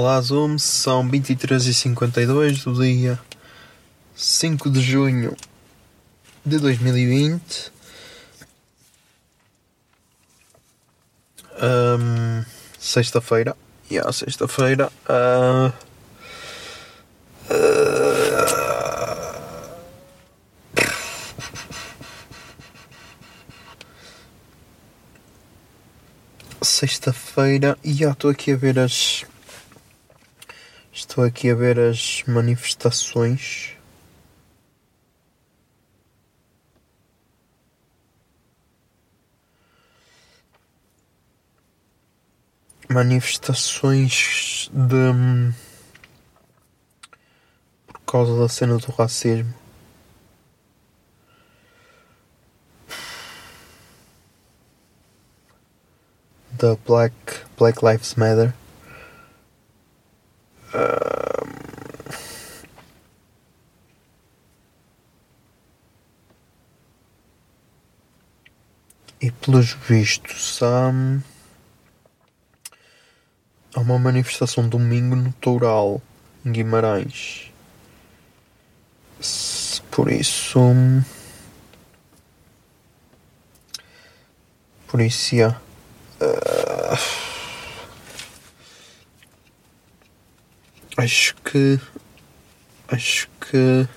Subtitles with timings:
[0.00, 3.20] Olá Zoom, são 23h52 do dia
[4.16, 5.36] 5 de junho
[6.42, 7.70] de 2020.
[11.60, 12.46] Ahm,
[12.78, 13.54] sexta-feira.
[13.90, 14.90] Yeah, sexta-feira.
[15.06, 15.70] Ah,
[26.62, 27.76] Sexta-feira.
[27.84, 29.26] E já estou aqui a ver as.
[30.92, 33.76] Estou aqui a ver as manifestações.
[42.88, 45.54] Manifestações de.
[47.86, 49.54] Por causa da cena do racismo.
[56.50, 57.14] Da Black,
[57.56, 58.52] Black Lives Matter.
[69.22, 70.90] E pelos vistos há,
[73.74, 76.00] há uma manifestação domingo no Toural,
[76.44, 77.52] em Guimarães.
[79.90, 80.58] Por isso.
[84.86, 85.60] Por isso, já.
[86.20, 86.59] Ah,
[91.00, 91.80] acho que.
[92.88, 93.88] Acho que.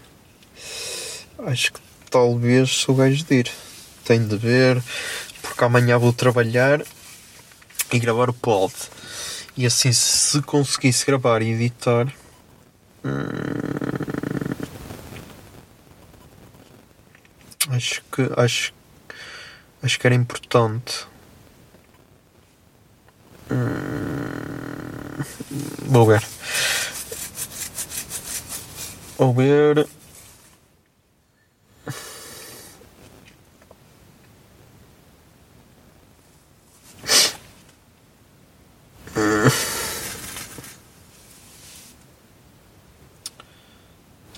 [1.45, 3.51] Acho que talvez sou gajo de ir.
[4.05, 4.81] Tenho de ver,
[5.41, 6.81] porque amanhã vou trabalhar
[7.91, 8.73] e gravar o pod.
[9.55, 12.07] E assim, se conseguisse gravar e editar.
[13.03, 13.11] hum,
[17.69, 18.29] acho que.
[18.37, 18.73] Acho,
[19.81, 21.05] acho que era importante.
[23.51, 25.23] Hum,
[25.85, 26.32] vou ver.
[29.31, 29.87] Ver.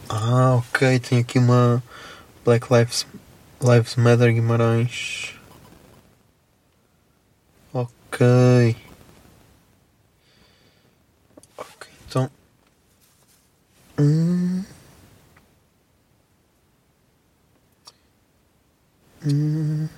[0.10, 1.00] Ah, ok.
[1.00, 1.82] Tem aqui uma
[2.44, 3.08] Black Lives,
[3.62, 5.34] Lives Matter Guimarães.
[7.74, 8.76] Ok.
[11.58, 12.30] Ok, então.
[13.98, 14.64] Hum.
[19.26, 19.90] Então,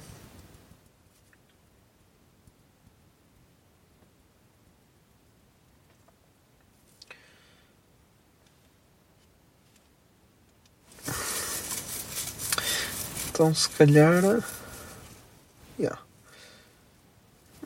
[13.54, 14.24] se calhar.
[15.78, 16.00] Yeah.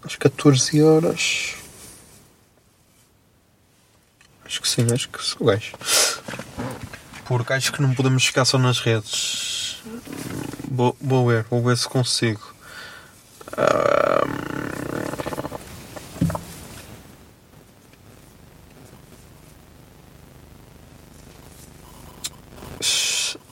[0.03, 1.53] Às 14 horas.
[4.43, 5.73] Acho que sim, acho que sou gajo.
[7.25, 9.79] Porque acho que não podemos ficar só nas redes.
[10.73, 12.39] Vou, vou ver, vou ver se consigo.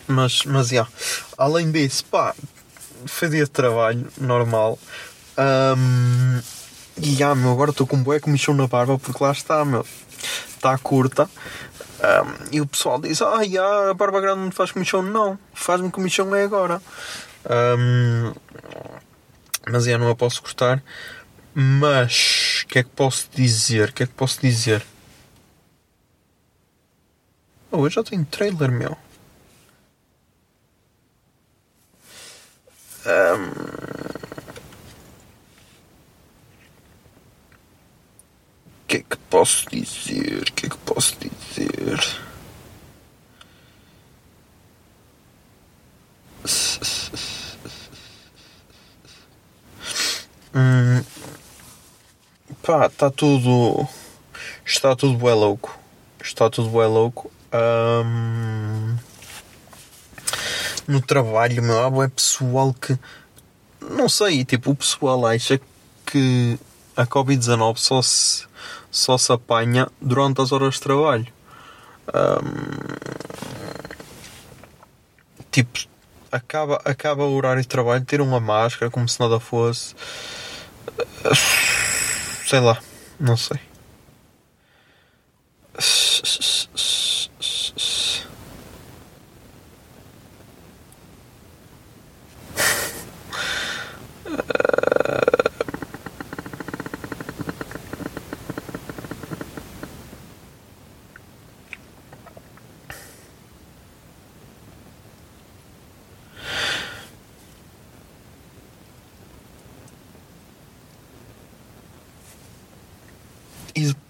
[0.08, 0.90] Mas, mas, yeah.
[1.38, 2.34] Além disso, pá,
[3.04, 4.80] de trabalho, normal.
[5.38, 6.40] Ahm,
[7.02, 9.86] e, ah, meu, agora estou com um bué comichão na barba, porque lá está, meu,
[10.56, 11.30] está curta.
[12.02, 15.02] Ahm, e o pessoal diz, ah, yeah, a barba grande não faz comichão.
[15.02, 16.82] Não, faz-me comichão é agora.
[17.46, 18.34] Ahm,
[19.70, 20.82] mas, yeah, não a posso cortar.
[21.54, 23.90] Mas, o que é que posso dizer?
[23.90, 24.86] O que é que posso dizer?
[27.72, 28.98] Oh, eu já tenho trailer, meu.
[38.82, 40.42] O que é que posso dizer?
[40.50, 41.29] O que é que posso dizer?
[41.84, 42.30] Ver.
[50.54, 51.04] Hum,
[52.64, 53.88] pá, está tudo.
[54.66, 55.78] Está tudo bué louco.
[56.22, 57.32] Está tudo bué louco.
[57.54, 58.98] Hum,
[60.88, 62.98] no trabalho, meu, há bué pessoal que.
[63.80, 65.60] Não sei, tipo, o pessoal acha
[66.06, 66.60] que
[66.96, 68.46] a Covid-19 só se,
[68.92, 71.28] só se apanha durante as horas de trabalho.
[72.14, 73.00] Hum,
[75.52, 75.80] tipo,
[76.32, 79.96] acaba, acaba o horário de trabalho, ter uma máscara como se nada fosse.
[82.48, 82.80] Sei lá,
[83.20, 83.69] não sei.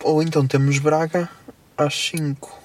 [0.03, 1.29] Ou então temos Braga
[1.77, 2.58] às 5.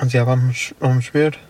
[0.00, 1.49] Mas já vamos,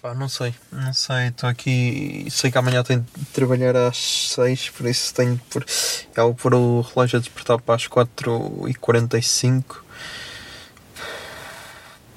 [0.00, 2.26] Pá, não sei, não sei, estou aqui.
[2.30, 3.98] Sei que amanhã tenho de trabalhar às
[4.34, 5.62] 6, por isso tenho por.
[5.68, 9.84] Já vou pôr o relógio a despertar para as 4h45.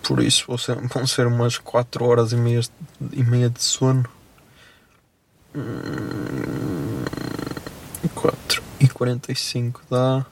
[0.01, 2.61] Por isso vou ser- vão ser umas 4 horas e meia,
[3.11, 4.05] e meia de sono.
[8.15, 10.25] 4 e 45 dá.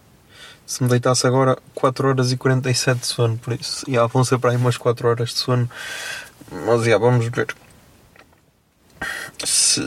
[0.66, 3.86] Se me deitasse agora 4 horas e 47 de sono, por isso.
[3.90, 5.70] Já vão ser para aí umas 4 horas de sono.
[6.52, 7.56] Mas já vamos ver.
[9.46, 9.82] Se.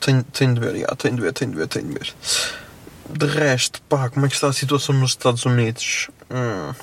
[0.00, 2.14] Tenho, tenho de ver, já, tenho de ver, tenho de ver, tenho de ver.
[3.10, 6.10] De resto, pá, como é que está a situação nos Estados Unidos?
[6.30, 6.74] Hum.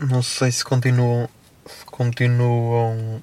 [0.00, 1.28] Não sei se continuam.
[1.66, 3.22] Se continuam.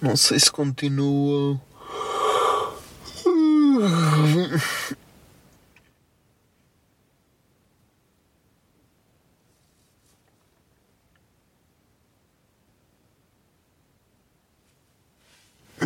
[0.00, 1.60] Não sei se continuam.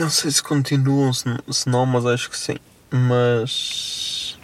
[0.08, 1.26] Não sei se continuam, se,
[1.68, 2.56] não, mas acho que sim.
[2.90, 4.38] Mas.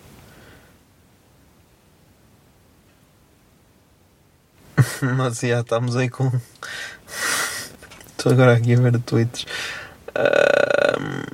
[5.17, 6.31] Mas já estamos aí com.
[8.11, 9.47] Estou agora aqui a ver tweets.
[10.15, 11.25] Ahm,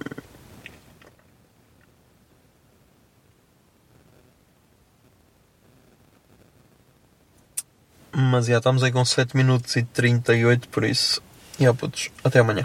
[8.15, 11.21] Mas já estamos aí com 7 minutos e 38, por isso.
[11.59, 12.65] E ó putos, até amanhã.